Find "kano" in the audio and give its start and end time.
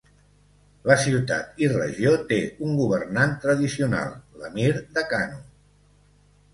5.15-5.43